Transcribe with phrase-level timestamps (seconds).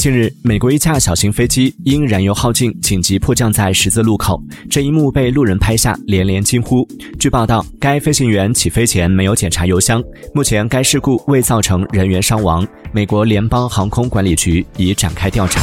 [0.00, 6.88] 近日美国一架小型飞机因燃油耗尽紧急迫降在十字路口这一幕被路人拍下连连惊呼。
[7.18, 10.02] 据报道该飞行员起飞前没有检查油箱
[10.32, 12.66] 目前该事故未造成人员伤亡。
[12.92, 15.60] 美国联邦航空管理局已展开调查。